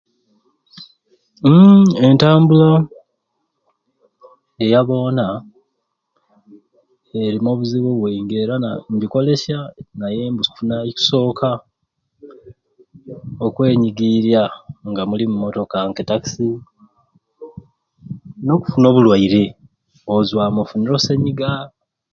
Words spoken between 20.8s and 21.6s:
osenyiga.